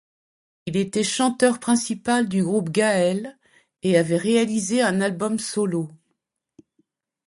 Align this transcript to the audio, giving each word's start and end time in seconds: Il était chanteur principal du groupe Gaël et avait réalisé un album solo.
Il 0.65 0.77
était 0.77 1.03
chanteur 1.03 1.59
principal 1.59 2.27
du 2.27 2.43
groupe 2.43 2.71
Gaël 2.71 3.37
et 3.83 3.99
avait 3.99 4.17
réalisé 4.17 4.81
un 4.81 4.99
album 4.99 5.37
solo. 5.37 5.91